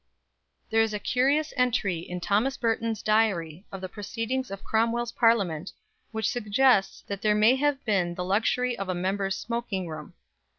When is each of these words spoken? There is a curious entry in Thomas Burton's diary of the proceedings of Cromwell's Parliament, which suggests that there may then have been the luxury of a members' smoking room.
There 0.71 0.81
is 0.81 0.95
a 0.95 0.99
curious 0.99 1.53
entry 1.55 1.99
in 1.99 2.19
Thomas 2.21 2.57
Burton's 2.57 3.03
diary 3.03 3.67
of 3.71 3.81
the 3.81 3.87
proceedings 3.87 4.49
of 4.49 4.63
Cromwell's 4.63 5.11
Parliament, 5.11 5.73
which 6.11 6.27
suggests 6.27 7.03
that 7.05 7.21
there 7.21 7.35
may 7.35 7.51
then 7.53 7.59
have 7.59 7.85
been 7.85 8.15
the 8.15 8.25
luxury 8.25 8.75
of 8.75 8.89
a 8.89 8.95
members' 8.95 9.35
smoking 9.37 9.87
room. 9.87 10.15